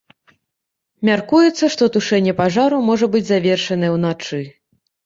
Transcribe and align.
Мяркуецца, 1.09 1.69
што 1.75 1.83
тушэнне 1.99 2.33
пажару 2.43 2.83
можа 2.89 3.13
быць 3.19 3.25
завершанае 3.33 3.97
ўначы. 3.99 4.47